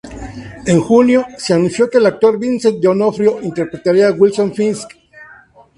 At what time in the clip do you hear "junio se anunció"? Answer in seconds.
0.81-1.87